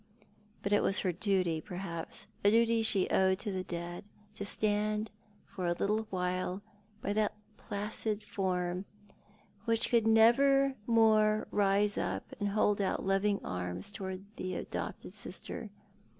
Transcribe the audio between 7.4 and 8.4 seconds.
placid